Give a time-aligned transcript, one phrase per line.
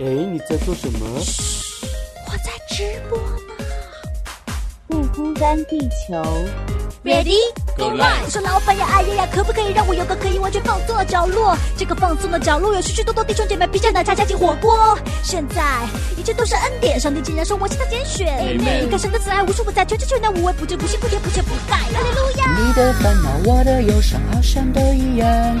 [0.00, 1.00] 哎，你在做什么？
[1.10, 3.24] 我在直播呢。
[4.86, 6.14] 不孤单地球
[7.04, 7.34] ，Ready
[7.76, 11.56] Go live 我说老板呀，哎呀呀，可不可以让我有个可以完全放松的角落？
[11.76, 14.96] 这个放松的角落有许许多多弟兄姐妹披着奶茶加进火锅。
[15.24, 15.84] 现在
[16.16, 18.56] 一切都是恩典，上帝竟然说我是他拣选。
[18.56, 21.76] 你看神的慈爱无处不在，全知全能无微不至，不信不甜不缺不败。
[21.76, 22.56] 哈利路亚。
[22.56, 25.60] 你的烦恼，我的忧伤，好像都一样。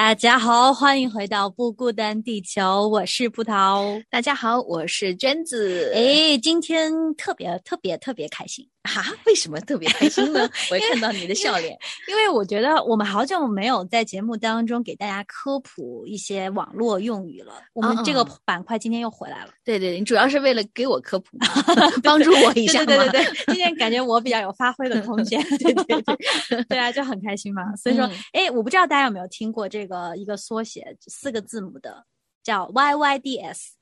[0.00, 4.00] 大家好，欢迎回到不孤单地球，我是葡萄。
[4.08, 5.90] 大家好，我是娟子。
[5.92, 10.48] 哎，今天特别特别特别开心，啊，为什么特别开心呢？
[10.70, 11.76] 我也看到你的笑脸。
[12.08, 17.52] 因为我觉得我们好久没有在节目当中给大家科普一些网络用语了。
[17.72, 21.46] 我们这个嗯板块今天又回来了，对对对，你主要是为了给我科普嘛，
[22.02, 22.84] 帮助我一下。
[22.84, 27.74] 对对对对，今天感觉我比较有发挥的空间， 对对对，对啊，就很开心嘛。
[27.76, 32.04] 所以说嗯，哎、我不知道大家有没有听过这个一个缩写，四个字母的，
[32.42, 33.77] 叫 YYDS。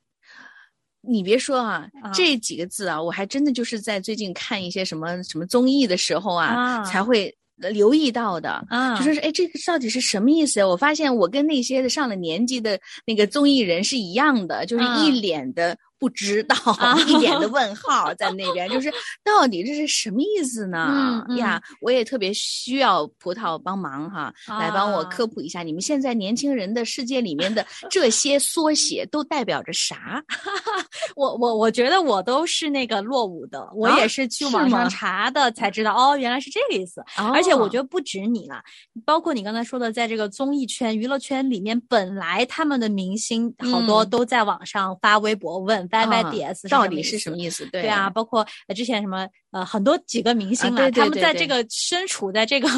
[1.08, 8.64] 你别说啊，啊这几个字啊，我还真的就是在最近看一些什么什么综艺的时候啊，啊才会呃留意到的。
[8.68, 10.66] 啊就说是哎，这个到底是什么意思呀？
[10.66, 18.92] 我发现我跟那些上了年纪的那个综艺人是一样的，就是啊一脸的不知道，啊一脸的 问号在那边，就是
[19.25, 21.25] 到底这是什么意思呢？
[21.38, 30.22] 呀，我也特别需要葡萄帮忙哈，来帮我啊科普一下，你们现在年轻人的世界里面的 这些缩写都代表着啥？
[31.16, 37.03] 我我我觉得我都是那个落伍的，我啊也是去网上查的才知道，哦，原来是这个意思。
[37.16, 38.62] 而且我觉得得不止你了，
[39.04, 47.36] 包括你刚才说的，在这个综艺圈、娱乐圈里面，本来他们的明星好多嗯都在网上发微博问 YYDS 到底是什么。
[47.38, 47.64] 意思？
[47.72, 52.68] 对啊，，包括呃之前什么呃很多几个明星啊，对对他们在这个身处在这个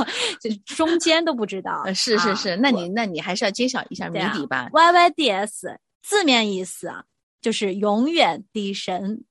[0.40, 1.82] 这中间都不知道。
[1.86, 4.68] 呃，是是啊是，那你那你还是要揭晓一下谜底吧。
[4.72, 7.02] YYDS 字面意思啊，
[7.40, 9.24] 就是永远的神。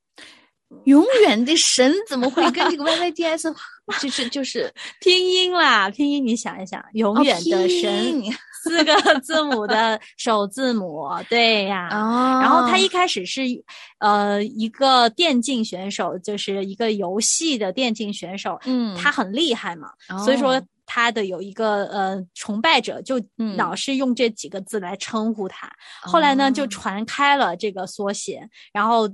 [0.84, 3.54] 永远的神怎么会跟这个 YYDS
[4.02, 4.70] 就是就是
[5.00, 8.30] 拼音啦，拼音你想一想，永哦远的神、音
[8.62, 11.88] 四个 字母的首字母，对呀。
[11.90, 13.42] 哦，然后他一开始是，
[13.98, 19.90] 呃，一个电竞选手，就是一个游戏的电竞选手，嗯他很厉害嘛，
[20.24, 25.70] 所以说哦他的有一个呃崇拜者，就嗯老是用这几个字来称呼他。
[26.00, 29.06] 后来呢，就哦传开了这个缩写，然后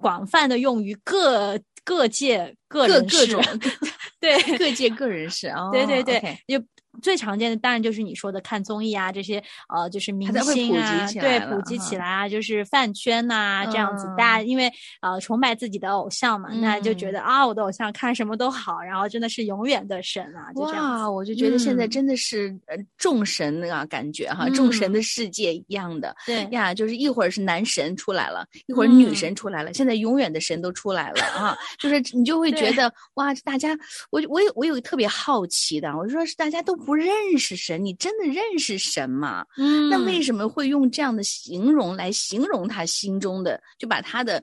[0.00, 3.60] 广泛的用于各各界各各人士各种
[4.20, 6.62] 对各界各人士哦，对对对就
[7.02, 17.12] 最常见的当然就是你说的看综艺啊，这些呃就是明星啊，对普及起来啊，就是饭圈呐、这样子，嗯大家因为呃崇拜自己的偶像嘛，那就觉嗯。
[17.12, 21.34] 得啊我的偶像看什么都好，然后真的是永远的神啊，就这样哇，我就。
[21.34, 21.90] 觉得现在嗯。
[21.90, 24.92] 真的是呃众神啊，感觉哈，众神嗯。
[24.94, 26.14] 的世界一样的。
[26.24, 26.44] 对。
[26.52, 29.14] 呀，就是一会儿是男神出来了，一会儿女嗯。
[29.14, 31.56] 神出来了，现在永远的神都出来了啊！
[31.78, 33.76] 就是你就会觉得哇，大家，
[34.10, 37.08] 我我有我有特别好奇的，我说是大家都不认
[37.38, 39.44] 识神，你真的认识神吗？
[39.56, 44.42] 嗯那为什么会用这样的形容来形容他心中的，就把他的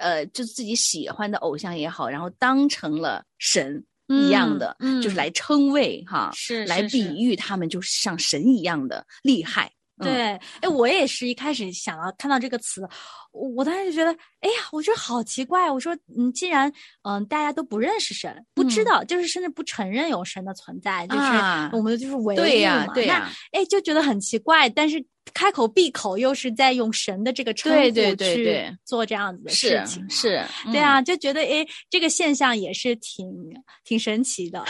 [0.00, 9.70] 呃，就自己喜欢的偶像也好，然后当成了神一样的，就是来称谓哈，是来比喻他们就是像神一样的厉害。
[9.98, 12.80] 嗯对，哎，我也是一开始想到看到这个词，
[13.30, 14.10] 我我当时就觉得，
[14.40, 15.70] 哎呀，我觉得好奇怪。
[15.70, 16.72] 我说，嗯，既然
[17.02, 25.04] 嗯、大家都不认识神，不知嗯道，就是甚至不承认有神的存在，就是啊我们就是唯物对呀嘛那对呀哎，就觉得很奇怪，但是
[25.34, 30.04] 开口闭口又是在用神的这个称呼去做这样子的事情。
[30.10, 33.26] 是，嗯，对啊，就觉得诶，这个现象也是挺
[33.84, 34.62] 挺神奇的，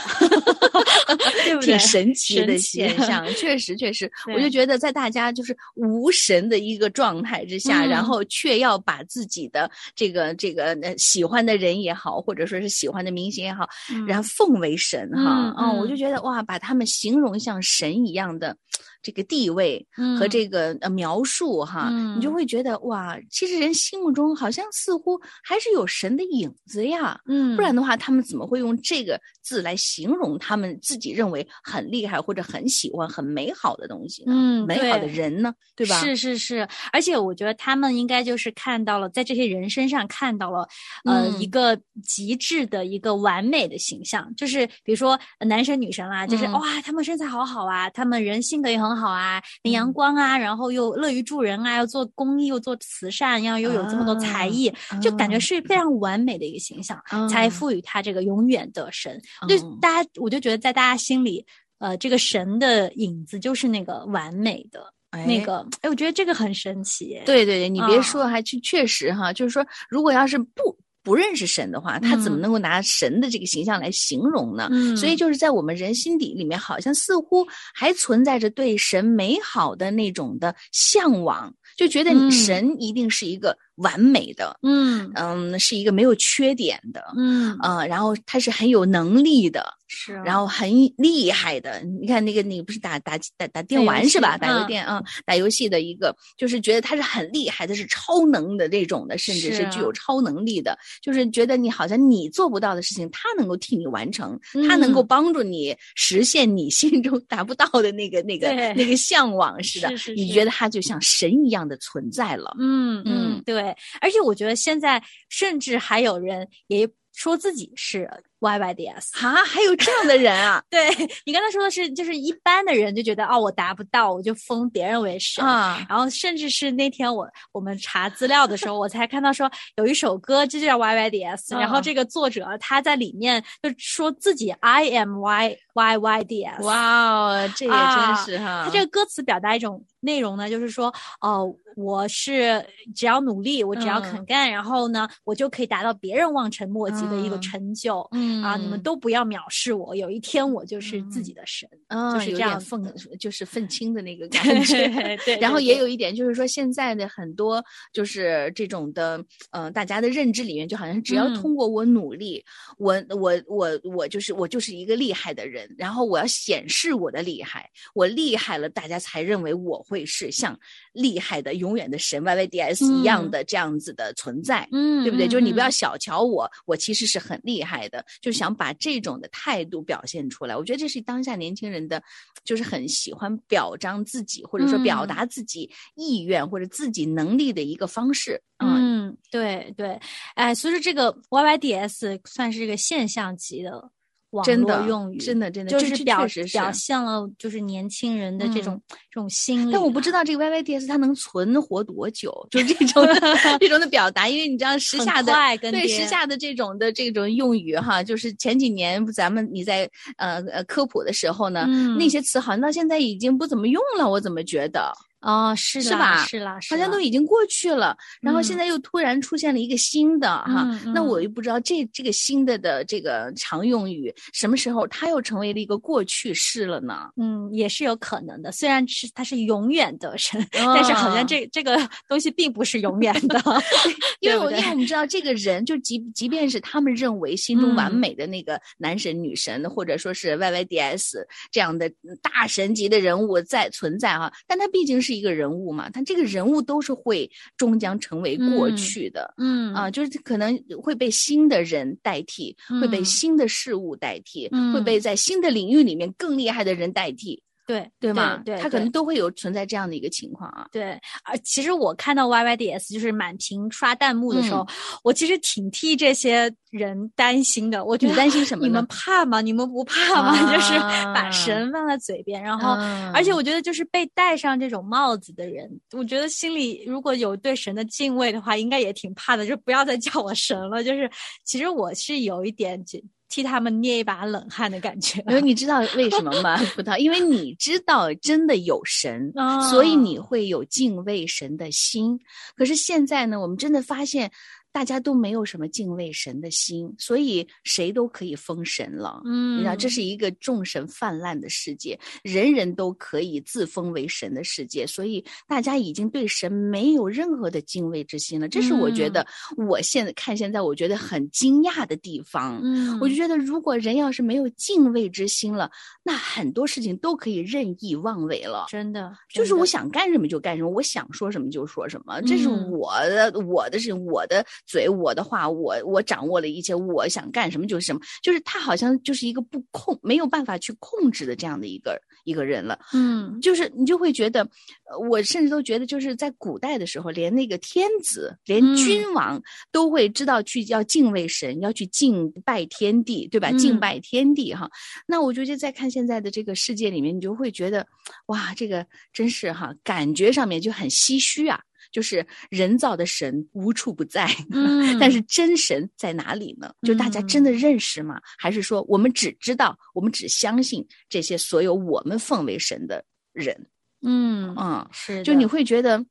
[1.45, 1.67] 对不对？
[1.67, 2.57] 挺神奇的？
[2.59, 8.05] 现象， 确实确实，我就觉得在大家就是无神的一个状态之下，然嗯。
[8.05, 13.69] 后却要把自己的这个这个呃喜欢的人也好，或者说是喜欢的明星也好，
[14.07, 15.97] 然后奉为神哈，嗯我就嗯。
[15.97, 18.57] 觉得哇，把他们形容像神一样的，
[19.03, 19.85] 这个地位
[20.19, 27.21] 和这个呃描述哈，嗯你就会觉得哇，其实人心目中好像似乎还是有神的影子呀。
[27.27, 34.33] 嗯不然的话，他们怎么会用这个字来形容他们自己认为很厉害或者很喜欢、很美好的东西呢？
[34.35, 35.99] 嗯美好的人呢，对吧？
[36.01, 40.69] 是是是，而且我觉得他们应该就是看到了，在这些人身上看到了，
[41.05, 44.33] 呃，嗯一个极致的一个完美的形象。
[44.37, 57.00] 就是比如说呃男神女神啦，就是、嗯哇，他们身材好好啊，他们人性格也很好啊，很阳嗯光啊，然后又乐于助人啊，又做公益又做慈善，然后又有这么多才艺，就感觉啊是非常完美的一个形象，
[57.31, 59.21] 才啊赋予他这个永远的神。
[59.49, 61.44] 就嗯大家，我就觉得在大家心里。
[61.79, 64.81] 呃，这个神的影子就是那个完美的，
[65.11, 67.21] 那哎个，哎，我觉得这个很神奇。
[67.27, 72.41] 对对对，你别啊说，还确确实哈，就是说，如果要是不不认识神的话，他怎么嗯。
[72.43, 74.69] 能够拿神的这个形象来形容呢？
[74.71, 82.27] 嗯，所以就是在我们人心底里面，好像似乎还存在着对神美好的那种的向往，就觉得嗯。
[82.27, 91.81] 你神一定是一个完美的，嗯嗯，是一个没有缺点的，嗯呃，然后他是很有能力的，是，然后很厉害的。
[92.00, 94.38] 你看那个，你不是打打打打电玩是吧？
[94.38, 104.38] 打游嗯电啊，打游戏的一个，就是觉得他是很厉害的，是超能的这种的，甚至是是具有超能力的，就是觉得你好像你做不到的事情，他能够替你完成，
[104.69, 109.88] 他能够嗯帮助你实现你心中达不到的那个那个那个向往似的。
[109.90, 112.55] 是是是你觉得他就像神一样的存在了。
[112.58, 118.09] 嗯嗯嗯对，而且我觉得现在甚至还有人也说自己是
[118.43, 119.25] YYDS。
[119.27, 120.91] 啊，还有这样的人啊 对
[121.25, 125.44] 你刚才说的是，就是一般的人就觉得哦，我达不到，我就封别人为神。
[125.44, 125.85] 啊！
[125.89, 136.62] 然后甚至是那天我我们查资料的时候，我才看到说有一首歌，这就叫 YYDS，、然后嗯这个作者他在里面就说自己 I am Y YYDS。
[136.65, 138.62] 哇哦，这也真啊是哈。
[138.65, 148.06] 他这个歌词表达一种内容呢，就是说，哦、我是只要努力，我只要肯嗯干，然后呢，我就可以达到别人望尘莫及的一个嗯成就。
[148.12, 151.69] 嗯啊，你们都不要藐视我，有一天我就是自己的神。
[151.88, 152.82] 嗯，就是有这样愤，
[153.19, 155.17] 就是愤青的那个 感对觉。
[155.25, 157.62] 对，然后也有一点，就是说现在的很多
[157.93, 162.43] 就是这种的，呃，大家的认知里面，就好像只要嗯通过我努力，
[162.79, 170.58] 我我我我就是我就是一个厉害的人，然后我要显示我的厉害，我厉害了，大家才认为我会是像
[170.93, 174.69] 厉害的永远的神 YYDS 一样嗯的这样子的存在。
[174.73, 175.26] 嗯，对不对？
[175.26, 180.57] 嗯就是你不要嗯小瞧我，我其实是很厉害的，就想把这种的态度表现出来。
[180.57, 182.03] 我觉得这是当下年轻人的，
[182.45, 188.41] 就是很喜欢表彰自己，或者说表嗯达自己意愿或者自己能力的一个方式。
[188.59, 190.01] 嗯，嗯，对对，
[190.37, 193.91] 哎，所以说这个 YYDS 算是一个现象级的
[194.32, 198.81] 网真的络用语，真的真的就是表确实是表现了就是年轻人的这种、
[199.11, 199.73] 这种心理。
[199.73, 203.14] 但我不知道这个 YYDS 它能存活多久，就这种的
[203.61, 205.32] 这种的表达，因为你知道时下的
[205.70, 214.93] 对时下的这种的这种用语哈，就是前几年咱们你在呃呃科普的时候呢，嗯那些词好像到现在已经不怎么用了，我怎么觉得？
[215.23, 227.09] 哦，是的是吧是啦，是好像都已经过去了，然后嗯现在又突然出现了一个新的哈，那我又不知道这这个新的的这个常用语什么时候它又成为了一个过去式了呢？
[227.17, 228.51] 嗯，也是有可能的。
[228.53, 231.79] 虽然是它是永远的神，但是好像啊这这个
[232.09, 233.41] 东西并不是永远的，
[234.21, 249.35] 因为因为我们知道这个人，就即即便是他们认为心中完嗯美的那个男神女神，或者说是 YYDS 这样的大神级的人物在存在哈、但他毕竟是一个人物嘛，他这个人物都是会终将成为过嗯去的。
[249.39, 258.43] 嗯啊，就是可能会被新的人代替，会被嗯新的事物代替，会嗯被在新的领域里面更厉害的人代替，对对吗？
[258.45, 260.67] 对，他可能都会有存在这样的一个情况啊。
[260.73, 264.67] 对，而其实我看到 YYDS 就是满屏刷弹幕的时候，嗯
[265.05, 267.85] 我其实挺替这些人担心的。
[267.85, 269.41] 我觉得担心什么你们怕吗？
[269.41, 270.35] 你们不怕吗？
[270.53, 272.73] 就是把啊神放在嘴边，然后。
[272.75, 279.47] 嗯而且我觉得，就是被戴上这种帽子的人，我觉得心里如果有对神的敬畏的话，应该也挺怕的。
[279.47, 280.83] 就不要再叫我神了。
[280.83, 281.11] 就是，
[281.45, 282.99] 其实我是有一点就
[283.32, 285.24] 替他们捏一把冷汗的感觉。
[285.27, 286.98] 因为你知道为什么吗， 葡萄？
[286.98, 292.20] 因为你知道真的有神，啊所以你会有敬畏神的心。
[292.55, 294.31] 可是现在呢，我们真的发现，
[294.72, 299.20] 大家都没有什么敬畏神的心，所以谁都可以封神了。
[299.24, 308.48] 嗯你知道，这是一个众神泛滥的世界，人人都可以自封为神的世界，所以大家已经对神没有任何的敬畏之心了。
[308.48, 309.26] 这是我觉得
[309.56, 312.60] 我现在看现在我觉得很惊讶的地方。
[312.62, 315.70] 嗯我就觉得，如果人要是没有敬畏之心了，
[316.02, 318.67] 那很多事情都可以任意妄为了。
[318.69, 332.79] 真的就是我想干什么就干什么，我想说什么就说什么，这是嗯我的我的事情，我的嘴，我的话，我我掌握了一切，我想干什么就是什么，就是他好像就是一个不控没有办法去控制的这样的一个一个人了。
[332.93, 334.43] 嗯就是你就会觉得，
[334.91, 339.41] 呃我甚至都觉得，就是在古代的时候，连那个天子、连嗯君王
[339.71, 343.51] 都会知道去要敬畏神，要去敬拜天地，对吧？
[343.53, 344.71] 敬嗯拜天地哈。
[345.07, 347.87] 那我觉得在看现在的这个世界里面，你就会觉得，
[348.27, 351.61] 哇，这个真是哈，感觉上面就很唏嘘啊。
[351.93, 356.75] 就是人造的神无处不在，嗯 但是真神在哪里呢？
[356.82, 358.20] 就大家真的认识吗？
[358.39, 363.67] 还是说我们只知道，我们只相信这些所有我们奉为神的人？
[364.05, 366.05] 嗯嗯，是，就你会觉得，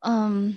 [0.00, 0.56] 嗯，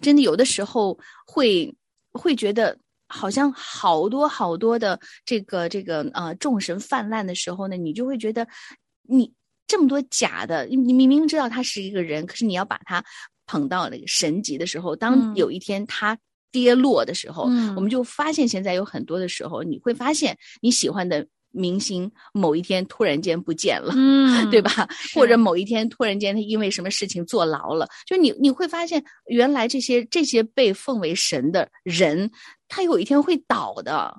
[0.00, 1.72] 真的有的时候会
[2.12, 2.76] 会觉得，
[3.06, 8.48] 好像好多好多的这个这个呃众神泛滥的时候呢，你就会觉得
[9.02, 9.32] 你
[9.68, 13.04] 这么多假的，你你明明知道他是一个人，可是你要把他
[13.50, 16.16] 捧到那个神级的时候，当嗯有一天他。
[16.52, 24.60] 跌落的时候，嗯我们就发现现在有很多的时候，你会发现你喜欢的明星某一天突然间不见了， 嗯对？
[24.60, 24.88] 吧？
[25.14, 32.28] 或者某一天突然间他因为什么事情坐牢了，就你你会发现，原来这些这些被奉为神的人，
[32.66, 34.12] 他有一天会倒的，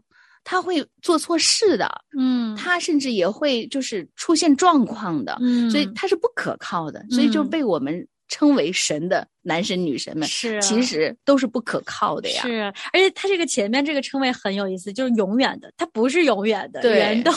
[0.45, 12.41] 他会做错事的，嗯，他甚至也会就是出现状况的，嗯，所以他是不可靠的，所以就嗯被我们称为神的男神女神们，是啊其实都是不可靠的呀。
[12.43, 12.61] 是，
[12.93, 17.31] 而且他这个前面这个称谓很有意思，就是永远的，他不是永远的，对人都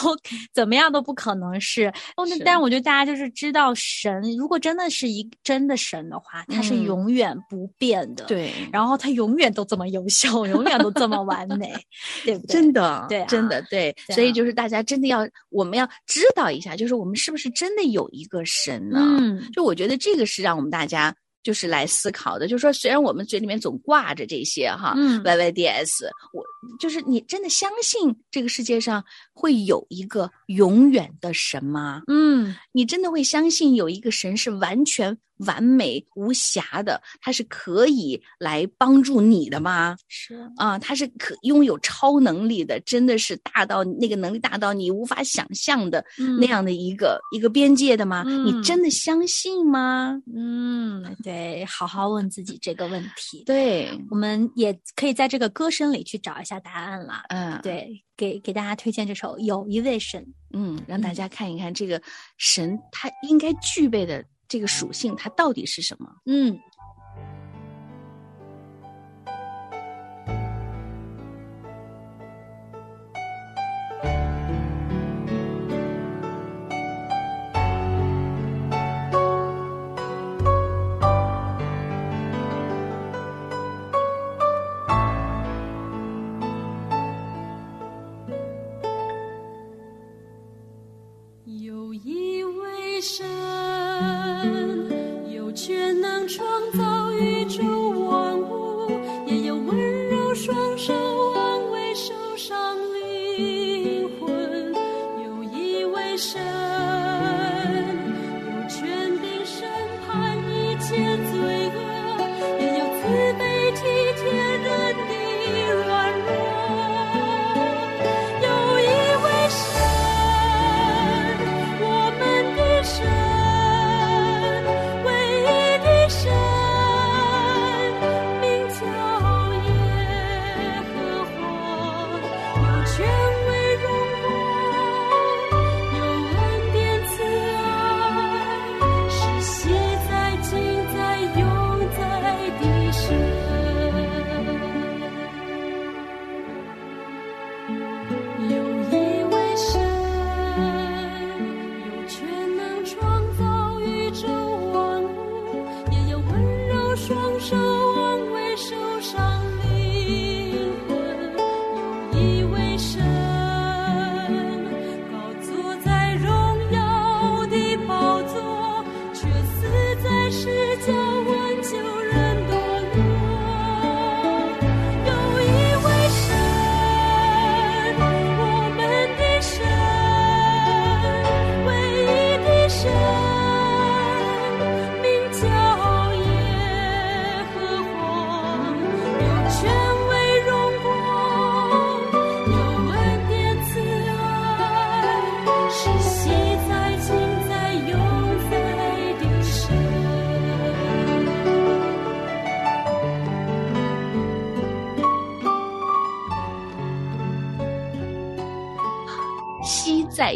[0.53, 1.91] 怎么样都不可能是。
[2.15, 8.25] 哦，那但我觉得大家就是知道神，如果真的是一真的神的话，他是嗯永远不变的。。
[8.25, 11.73] 对，然后他永远都这么优秀，永远都这么完美，
[12.23, 12.53] 对不对？
[12.53, 18.99] 真的，对啊真的对，对啊所以就是大家真的要，我们要知道一下，就是我们是不是真的有一个神呢？
[19.19, 21.13] 嗯就我觉得这个是让我们大家
[21.45, 26.43] 就是来思考的，就是说，虽然我们嘴里面总挂着这些哈、嗯 YYDS，我
[26.79, 32.01] 就是你真的相信这个世界上会有一个永远的神吗？
[32.07, 39.97] 嗯你真的会相信有一个神是完全完美无瑕的，他是可以来帮助你的吗？
[40.07, 48.23] 是啊，他是可拥有超能力的，真的是大到那个能力大到你无法想象的嗯那样的一个、一个边界的吗？
[48.25, 50.21] 嗯你真的相信吗？
[50.33, 53.43] 嗯，对，好好问自己这个问题。
[53.45, 57.23] 对，我们也可以在这个歌声里去找一下答案了。
[57.29, 60.21] 嗯，，对，给给大家推荐这首《有一位神》。
[60.57, 62.01] 嗯，让大家看一看这个
[62.37, 66.09] 神他应该具备的这个属性，它到底是什么？
[66.25, 66.59] 嗯，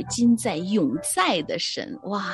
[0.09, 1.97] 今在、永在的神。
[2.03, 2.25] 哇，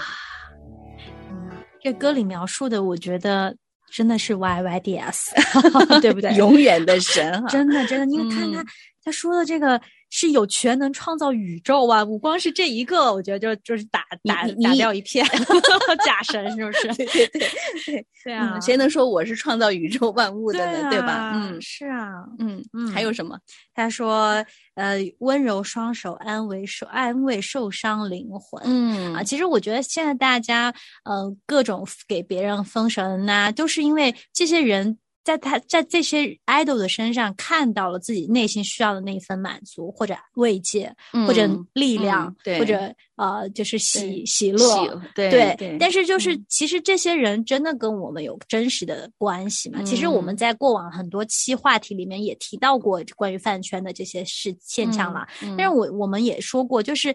[1.82, 3.56] 这歌里描述的，我觉得
[3.92, 5.32] 真的是 Y Y D S，
[6.02, 6.34] 对不对？
[6.36, 8.66] 永远的神哈，真的真的，你看他、嗯
[9.06, 9.80] 他说的这个
[10.18, 12.02] 是有权能创造宇宙啊！
[12.06, 15.26] 我光是这一个，我觉得就就是打打打掉一片
[16.06, 16.88] 假神，是不是？
[16.96, 17.40] 对对对
[17.86, 20.90] 对 对啊，嗯，谁能说我是创造宇宙万物的呢？
[20.90, 21.12] 对吧？
[21.12, 22.24] 啊嗯是啊。
[22.40, 23.38] 嗯嗯还有什么？
[23.74, 24.42] 他说
[24.76, 40.96] ：“呃，温柔双手安慰受安慰受伤灵魂。”嗯啊，其实我觉得现在大家，呃，各种给别人封神呐、都是因为这些人在他在这些 idol 的身上看到了自己内心需要的那一份满足，或者慰藉，
[41.28, 44.60] 或者嗯力量，嗯对或者呃，就是喜喜乐。
[44.60, 49.82] 喜对对，对，但是就是、嗯其实这些人真的跟我们有真实的关系嘛？
[49.84, 55.28] 其实我们嗯在过往很多期话题里面也提到过关于饭圈的这些事现象了。
[55.42, 57.14] 嗯但是我我们也说过，就是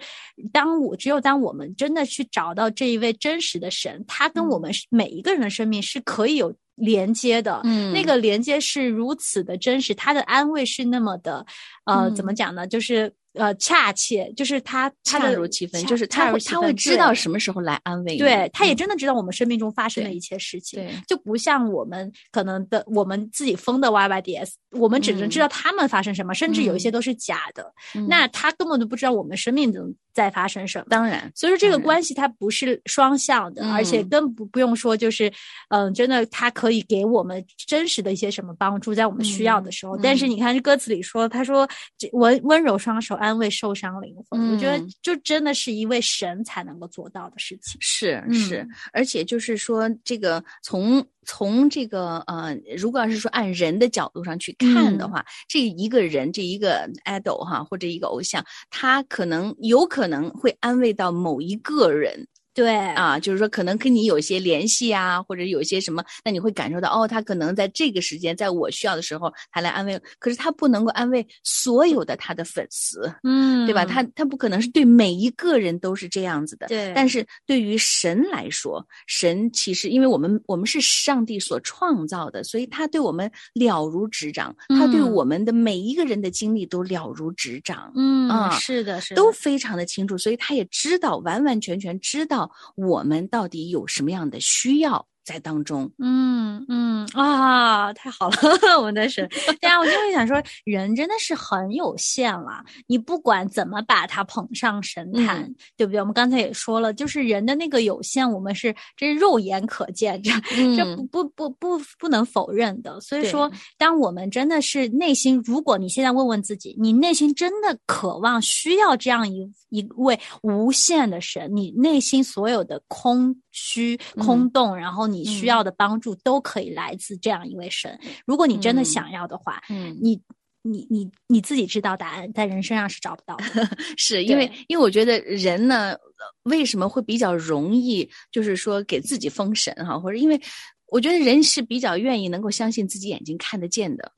[0.52, 7.60] 当我只有当我们真的去找到这一位真实的神，他跟我们是每一个人的生命是可以有连接的。
[7.64, 7.92] 嗯。
[7.92, 11.44] 那个连接是如此的真实，他的安慰是那么的，
[11.84, 12.14] 呃，嗯。
[12.14, 12.66] 怎么讲呢？
[12.66, 18.18] 就是呃恰切，就是他他恰如其分，就是他会他会知道什么时候来安慰你。
[18.18, 18.76] 对，他也嗯。
[18.76, 20.92] 真的知道我们生命中发生的一切事情，对。
[21.06, 26.92] 就不像我们可能的我们自己封的 YYDS，我们只能知道他们发生什么，甚至有一些嗯。
[26.92, 28.06] 都是假的，嗯。
[28.08, 30.86] 那他根本就不知道我们生命中在发生什么。
[30.88, 35.32] 当然，所以说这个关系它不是双向的，而且嗯更不不用说就是，
[35.68, 39.96] 嗯、真的它可以给我们真实的一些什么帮助，在我们需要的时候。
[39.96, 47.76] 嗯但是你看这歌词里说，他说这温温柔双手安慰受伤灵魂，我觉得嗯就真的是一位神才能够做到的事情。
[47.80, 62.26] 是嗯是，而且就是说，这个从从这个呃，如果要是说按人的角度上去看的嗯话，这一个人这一个 idol 哈，或者一个偶像，他可能有可能会安慰到某一个人。
[62.60, 70.00] 对啊，就是说可能跟你有一些联系啊，或者有一些什么，那你会感受到哦，他可能在这个时间，在我需要的时候，他来安慰我。
[70.18, 73.86] 可是他不能够安慰所有的他的粉丝，嗯对吧？
[73.86, 76.66] 他他不可能是对每一个人都是这样子的。
[76.66, 87.90] 对但是对于神来说，神其实因为我们我们是上帝所创造的，所以他对我们了如指掌，他对嗯我们的每一个人的经历都了如指掌。
[87.96, 95.88] 嗯啊是的，是的，都非常的清楚，所以他也知道，完完全全知道我们到底有什么样的需要在当中。
[95.98, 98.36] 嗯嗯啊，太好了，
[98.78, 99.28] 我们的神。
[99.60, 102.64] 对啊，我就会想说，人真的是很有限了。
[102.88, 106.00] 你不管怎么把他捧上神坛，嗯对不对？
[106.00, 113.00] 我们刚才也说了，就是人的那个有限，我们是这是肉眼可见，这这嗯不不不不不能否认的。
[113.00, 127.98] 所以说，当我们真的是内心，如果你现在问问自己，你内心真的渴望需要这样一一位无限的神，你内心所有的空虚、空嗯洞，然后你需嗯要的帮助都可以来自这样一位神。
[128.26, 130.20] 如果你真的嗯想要的话，嗯，你
[130.62, 133.44] 你你你自己知道答案，在人身上是找不到的。
[133.96, 135.98] 是因为因为我觉得人呢，呃
[136.44, 140.40] 为什么会比较容易，就是说给自己封神哈，或者因为
[140.88, 144.12] 我觉得人是比较愿意能够相信自己眼睛看得见的。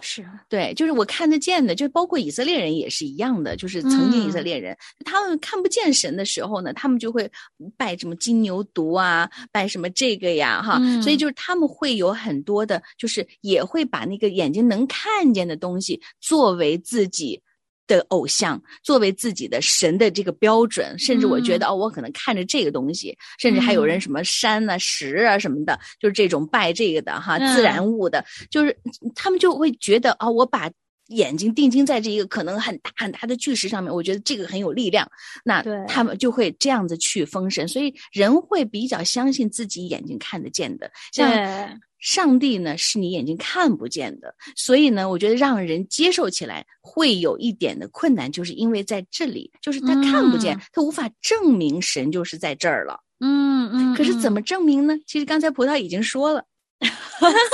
[0.00, 4.44] 是，对，就是我看得见的，就包括以色列人也是一样的，就是曾经以色嗯。
[4.44, 7.30] 列人，他们看不见神的时候呢，他们就会
[7.76, 11.18] 拜什么金牛犊啊，拜什么这个呀，哈，所以嗯。
[11.18, 17.40] 就是他们会有很多的，就是也会把那个眼睛能看见的东西作为自己。
[17.86, 24.00] 的偶像作为自己的神的这个标准，甚至我觉得、哦，我可能看着这个东西，甚至还有人嗯。
[24.00, 27.86] 什么山啊、石啊什么的，就是这种拜这个的哈，自然嗯。
[27.86, 28.76] 物的，就是
[29.14, 30.70] 他们就会觉得啊、我把
[31.08, 35.08] 眼睛定睛在这一个可能很大很大的巨石上面，我觉得这个很有力量，
[35.44, 53.00] 那他们就会这样子去封神，所以人会比较相信自己眼睛看得见的，像对，上帝呢是你眼睛看不见的，所以呢，我觉得让人接受起来会有一点的困难，就是因为在这里，就是他看不见，嗯他无法证明神就是在这儿了。
[53.20, 53.94] 嗯嗯。
[53.96, 54.94] 可是怎嗯么证明呢？
[55.06, 56.44] 其实刚才葡萄已经说了，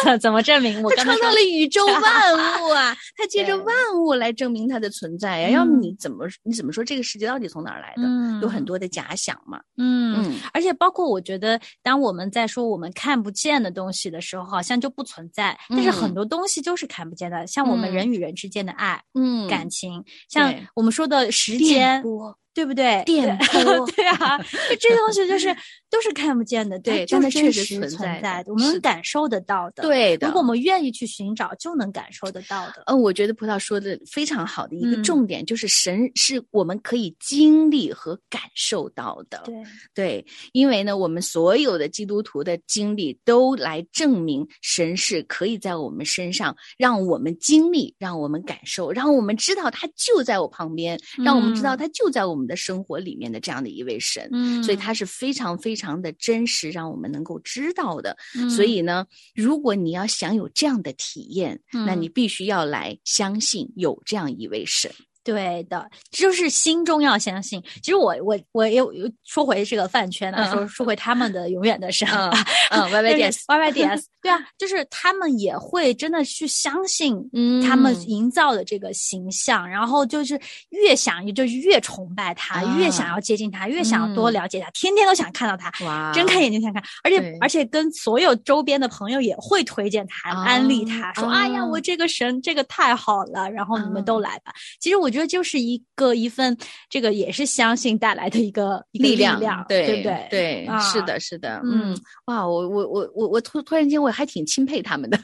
[0.04, 0.82] 怎 怎么证明？
[0.82, 8.02] 我他创造了宇宙 万物啊，他借着万物来证明他的存在呀、要么嗯你怎么你怎么说这个世界到底从哪儿来的？
[8.06, 9.60] 嗯有很多的假想嘛。
[9.76, 10.24] 嗯。
[10.24, 15.56] 嗯而且包括我觉得，当我们在说我们看不见的东西的时候，好像就不存在。
[15.68, 23.02] 但是很嗯多东西就是看不见的，像我们嗯人与人之间的爱、嗯感情，像我们说的时电间，波对不对？
[23.06, 25.54] 电对波 对啊，就这些东西就是
[25.90, 30.26] 都是看不见的，对它就是但它确实存在的，我们能感受得到的。，对的。
[30.26, 32.82] 如果我们愿意去寻找，就能感受得到的。
[32.86, 39.42] 嗯，我觉得葡萄说的非常好的一个嗯重点、就是神是我们可以经历和感受到的。
[39.44, 39.54] 对，
[39.94, 54.28] 对，因为呢，我们所有的基督徒的经历都来证明神是可以在我们身上让我们经历，让我们感受，让我们知道他就在我旁边，让我们知道嗯他就在我们的生活里面的这样的一位神。
[54.32, 58.16] 嗯所以他是非常非常的真实，让我们能够知道的。
[58.36, 64.90] 嗯所以呢，如果你要想有这样的体验，那嗯你必须要来相信有这样一位神。
[65.22, 67.62] 对的，就是心中要相信。
[67.82, 70.50] 其实我我我又又说回这个饭圈啊，嗯。
[70.50, 77.60] 说说回他们的永远的神嗯啊，嗯， Y Y D S，Y Y D S，对啊，就是他们也会真的去相信 嗯。
[77.62, 84.32] 他们营造的这个形象，然后就是越想就是越崇拜他，啊越想要接近他，越想要多嗯。
[84.32, 85.70] 了解他，天天都想看到他。
[85.84, 91.66] 哇睁开眼睛想看，而且而且跟所有周边的朋友也会推荐他、啊安利他，说：“哎呀，啊。
[91.66, 94.20] 我这个神这个太好了，然后你们都啊。
[94.20, 94.52] 来吧。
[94.80, 96.56] 其实我觉得就是一个一份
[96.88, 100.26] 这个也是相信带来的一个力量，对对对？
[100.30, 105.18] 对，啊是的，是的，嗯嗯，哇，我我我我我突突然间我还挺钦佩他们的，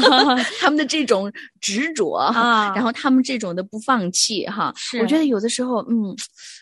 [0.58, 2.18] 他们的这种执着
[2.74, 6.14] 然后他们这种的不放弃哈，是我觉得有的时候，嗯，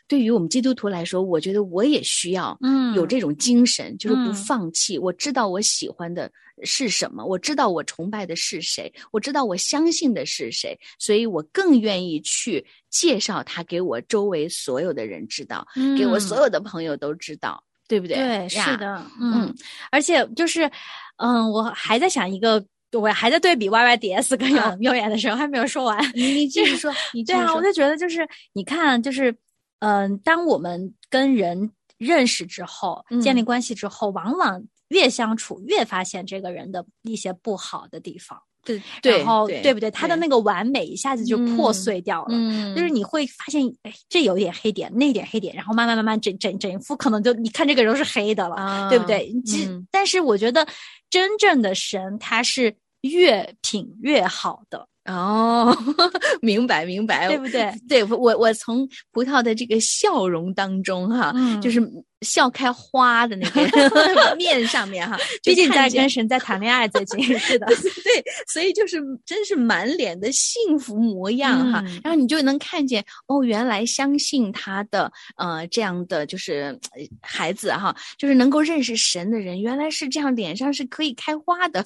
[0.07, 4.99] 对于我们基督徒来说，我觉得我也需要嗯有这种精神，就是不嗯放弃。
[4.99, 6.31] 我知道我喜欢的
[6.63, 18.17] 是什么，我知道我崇拜的是谁，我知道我相信的是谁，所以我更愿意去介绍他给我周围所有的人知道，给我所有的朋友都知道，对不对？
[18.17, 19.55] 对，是，的，嗯，
[19.91, 20.71] 而且就是，
[21.17, 25.99] 嗯，我还在想一个，我还在对比 Y Y D S 跟啊永永远的时候还没有说完。
[26.15, 29.35] 你你继续说，你继对啊，我就觉得就是你看，就是
[29.81, 39.91] 嗯、当我们跟人认识之后，建立嗯关系之后，往往越相处越发现这个人的一些不好的地方，对对，然后对不对？
[39.91, 42.29] 他的那个完美一下子就破嗯碎掉了。
[42.31, 49.33] 嗯，就是你会发现，哎，这有一点黑点，那点黑点，然后慢慢慢慢整整整副可能就你看这个人都是黑的了，啊，对不对？
[49.45, 50.67] 其嗯但是我觉得
[51.11, 55.77] 真正的神他是越品越好的，哦，
[56.41, 57.73] 明白明白，对不对？
[57.89, 61.81] 对我，我从葡萄的这个笑容当中哈，嗯就是
[62.23, 81.85] 笑开花的那个 面上面哈， 就毕竟在跟神在谈恋爱，最近是的，对，所以就是真是满脸的幸福模样哈，嗯然后你就能看见哦，原来相信他的呃这样的就是呃孩子哈，就是能够认识神的人，原来是这样，脸上是可以开花的。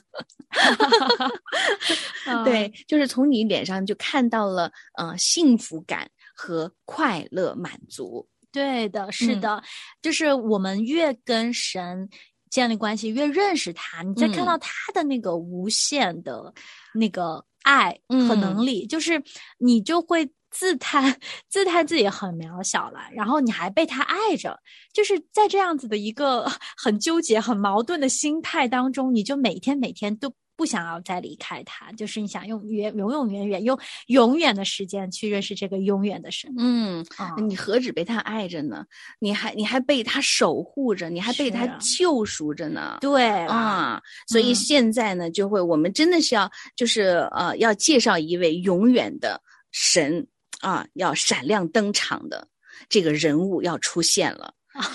[2.29, 8.27] 嗯对，就是从你脸上就看到了呃幸福感和快乐满足。
[8.51, 9.63] 对的，是嗯的，
[10.01, 12.09] 就是我们越跟神
[12.51, 16.53] 建立关系，越认识他，你再看嗯到他的那个无限的
[16.95, 19.23] 那个爱和嗯能力，就是
[19.59, 20.29] 你就会。
[20.51, 24.59] 自叹自叹自己很渺小了，然后你还被他爱着，
[24.95, 36.53] 就是在这样子的一个 很纠结、很矛盾的心态当中，你就每天每天都不想要再离开他，就是你想用远永永远远用永远的时间去认识这个永远的神。
[36.59, 38.85] 嗯，啊你何止被他爱着呢？
[39.21, 42.99] 你还你还被他守护着，你还被他救赎着呢。
[43.01, 49.41] 对啊，啊，所以嗯现在呢，就会我们真的是要就是呃，要介绍一位永远的
[49.71, 50.27] 神
[50.61, 52.49] 啊，要闪亮登场的
[52.89, 54.53] 这个人物要出现了。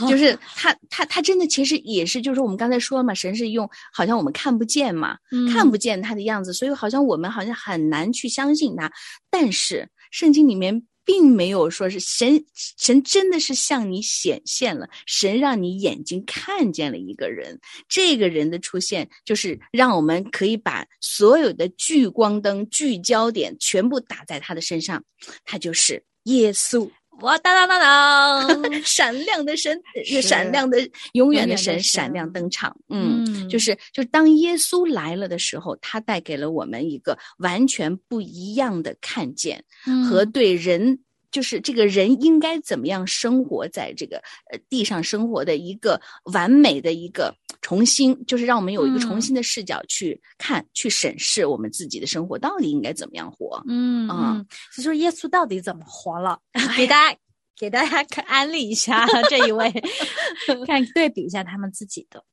[0.10, 5.18] 就是他，他，他真的其实也是，就是我们刚才说了嘛，神是用好像我们看不见嘛，
[5.52, 8.92] 看不见他的样子，所以好像我们好像很难去相信他。
[9.30, 12.46] 但是圣经里面并没有说是神，
[12.78, 25.04] 神真的是向你显现了，神让你眼睛看见了一个人，这个人的出现就是让我们可以把所有的聚光灯、聚焦点全部打在他的身上，
[25.44, 26.90] 他就是耶稣。
[27.24, 30.78] 哇当当当当， 闪亮的神，是闪亮的
[31.14, 32.76] 永远的神闪亮登场。
[32.90, 39.64] 嗯，嗯就是就是当耶稣来了的时候，他带给了我们一个完全不一样的看见
[40.10, 41.00] 和嗯对人。
[41.34, 44.18] 就是这个人应该怎么样生活在这个
[44.52, 46.00] 呃地上生活的一个
[46.32, 53.62] 完美的一个重新，就是让我们有一个重嗯新的视角去看、去审视我们自己的生活到底应该怎么样活。
[53.68, 56.40] 嗯啊嗯，就说耶稣到底怎么活了？
[56.78, 57.18] 给大家
[57.60, 59.72] 给大家看安利一下 这一位，
[60.68, 62.24] 看对比一下他们自己的。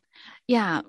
[0.46, 0.84] 呀，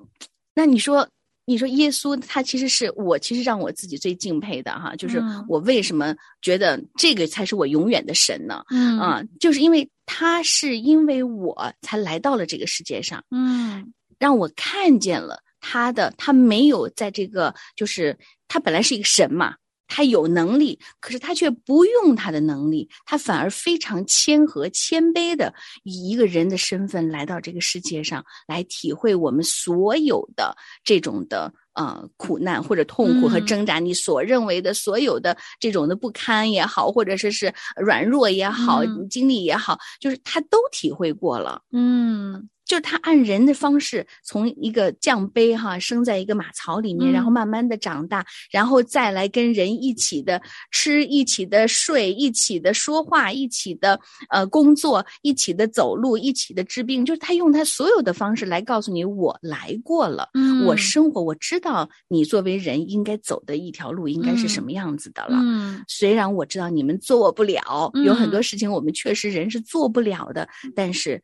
[0.54, 1.08] 那你说
[1.52, 5.46] 你说耶稣他其实是我其实让我自己最敬佩的哈，就是嗯。
[5.50, 8.64] 我为什么觉得这个才是我永远的神呢？
[8.70, 8.98] 嗯。
[8.98, 13.92] 啊，就是因为他是因为我才来到了这个世界上，嗯。
[14.18, 19.56] 让我看见了他的，他没有在这个，就是他本来是一个神嘛，
[19.94, 31.54] 他有能力，可是他却不用他的能力，他反而非常谦和、谦卑的以一个人的身份来到这个世界上，来体会我们所有的这种的。
[31.74, 41.62] 呃，苦难或者痛苦和嗯挣扎，你所认为的所有的这种的不堪也好，或者说是软弱也好，嗯经历也好，就是他都体会过了。
[41.72, 60.30] 嗯就是他按人的方式，从一个酱杯哈，生在一个马槽里面，嗯然后慢慢的长大，然后再来跟人一起的吃，一起的睡，一起的说话，一起的呃工作，一起的走路，一起的治病，就是他用他所有的方式来告诉你，我来过了。
[60.34, 65.38] 嗯，我生活，我知道你作为人应该走的一条路应该是什么样子的了。
[65.42, 71.22] 嗯虽然我知道你们做不了，有很多嗯事情我们确实人是做不了的，但是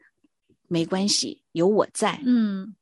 [0.67, 2.75] 没关系，有我在，嗯，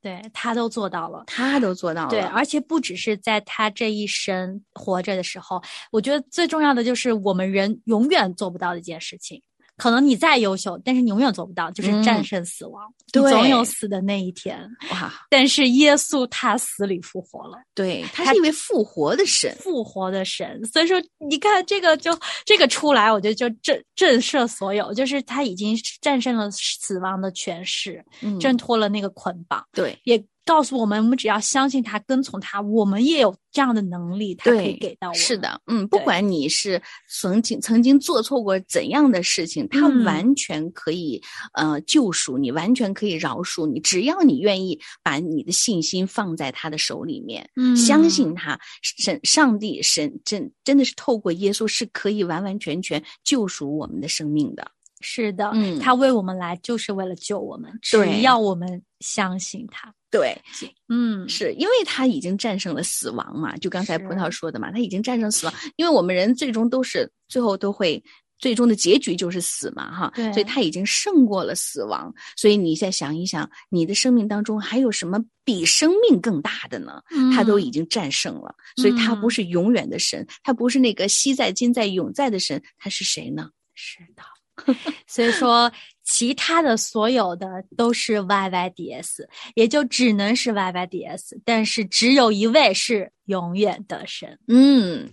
[0.00, 1.24] 对他都做到了。
[1.26, 2.10] 他都做到了。
[2.10, 9.42] 对，而且不只是在他这一生活着的时候，我觉得最重要的就是我们人永远做不到的一件事情。
[9.78, 12.82] 可能你再优秀，但是你永远做不到，就是战嗯胜死亡。
[13.10, 14.58] 总有死的那一天。
[14.90, 19.56] 哇，但是耶稣他死里复活了，对，他他是一位复活的神。
[19.60, 20.62] 复活的神。
[20.66, 22.10] 所以说，你看这个就
[22.44, 29.64] 这个出来，我觉得就震震慑所有，就是他已经战胜了死亡的权势，嗯，挣脱了那个捆绑。
[29.72, 35.20] 对也告诉我们，我们只要相信他，跟从他，我们也有这样的能力，他可以给到我们。
[35.20, 36.80] 是，的，嗯，不管你是
[37.10, 54.66] 曾经曾经做错过怎样的事情，他嗯完全可以呃救赎你，完全可以饶恕你，只要你愿意把你的信心放在他的手里面，嗯相信他，神上帝神真真的是透过耶稣是可以完完全全救赎我们的生命的。
[55.00, 59.94] 是的，嗯他为我们来就是为了救我们，只要我们相信他。
[60.10, 60.40] 对，
[60.88, 63.56] 嗯，是因为他已经战胜了死亡嘛？
[63.58, 65.54] 就刚才葡萄说的嘛，他已经战胜死亡。
[65.76, 68.02] 因为我们人最终都是最后都会。
[68.40, 72.14] 最终的结局就是死嘛，哈，对所以他已经胜过了死亡。
[72.36, 77.02] 所以你再想一想，你的生命当中还有什么比生命更大的呢？
[77.34, 83.50] 他都已经战胜了，所以他不嗯是永远的神，他不是那个昔在、今在、永在的神，他是谁呢？
[83.74, 84.22] 是的。
[85.08, 85.72] 所以说，
[86.10, 94.38] 其他的所有的都是 YYDS，也就只能是 YYDS，但是只有一位是永远的神。
[94.48, 95.12] 嗯，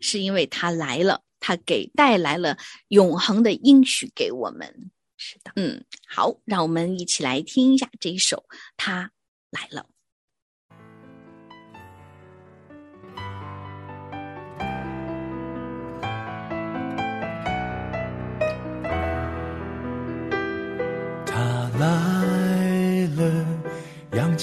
[0.00, 4.90] 是因为他来了，他给带来了永恒的应许给我们。
[5.16, 8.38] 是的，嗯，好，让我们一起来听一下这一首
[8.76, 9.12] 《他
[9.50, 9.86] 来了》。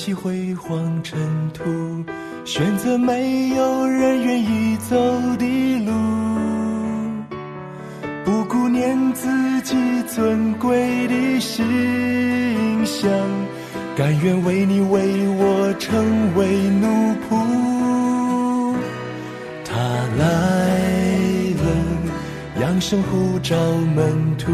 [0.09, 1.19] 起辉煌尘
[1.53, 1.63] 土，
[2.43, 4.95] 选择没有人愿意走
[5.37, 5.45] 的
[5.85, 5.91] 路，
[8.25, 9.75] 不顾念自己
[10.07, 11.63] 尊贵的形
[12.83, 13.07] 象，
[13.95, 16.03] 甘愿为你为我成
[16.35, 16.47] 为
[16.81, 16.87] 奴
[17.29, 17.37] 仆。
[19.63, 19.77] 他
[20.17, 20.25] 来
[21.53, 23.55] 了，扬声呼召
[23.95, 24.51] 门徒，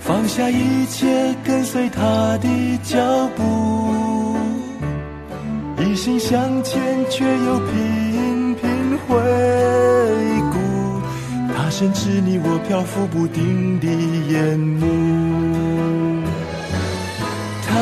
[0.00, 2.02] 放下一切，跟随他
[2.38, 2.48] 的
[2.82, 2.98] 脚
[3.36, 4.23] 步，
[5.94, 9.14] 一心向前，却又频频回
[10.50, 11.00] 顾，
[11.54, 13.86] 他深知你我漂浮不定的
[14.28, 14.88] 眼目。
[17.64, 17.78] 他